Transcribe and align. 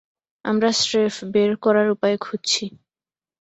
আমরা 0.45 0.69
স্রেফ 0.73 1.15
বের 1.33 1.51
করার 1.57 1.87
উপায় 1.89 2.17
খুঁজছি। 2.17 2.65